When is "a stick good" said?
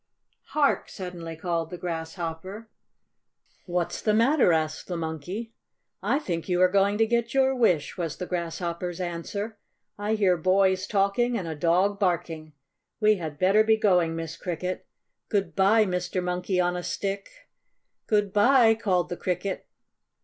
16.75-18.33